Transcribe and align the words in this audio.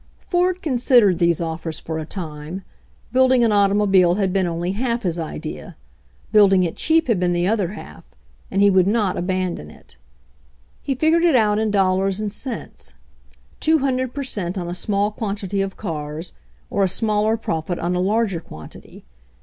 Ford 0.17 0.63
considered 0.63 1.19
these 1.19 1.39
offers 1.39 1.79
for 1.79 1.99
a 1.99 2.07
time. 2.07 2.63
Build 3.11 3.31
ing 3.33 3.43
an 3.43 3.51
automobile 3.51 4.15
had 4.15 4.33
been 4.33 4.47
only 4.47 4.71
half 4.71 5.01
of 5.01 5.03
his 5.03 5.19
idea; 5.19 5.77
building 6.31 6.63
it 6.63 6.75
cheap 6.75 7.07
had 7.07 7.19
been 7.19 7.33
the 7.33 7.45
other 7.47 7.73
half, 7.73 8.05
and 8.49 8.63
he 8.63 8.69
would 8.71 8.87
not 8.87 9.15
abandon 9.15 9.69
it. 9.69 9.97
He 10.81 10.95
figured 10.95 11.23
it 11.23 11.35
out 11.35 11.59
in 11.59 11.69
dollars 11.69 12.19
and 12.19 12.31
cents; 12.31 12.95
two 13.59 13.77
hundred 13.77 14.15
per 14.15 14.23
cent 14.23 14.57
on 14.57 14.67
a 14.67 14.73
small 14.73 15.11
quantity 15.11 15.61
of 15.61 15.77
cars, 15.77 16.33
or 16.71 16.83
a 16.83 16.89
smaller 16.89 17.37
profit 17.37 17.77
on 17.77 17.93
a 17.93 17.99
larger 17.99 18.39
quantity. 18.39 19.05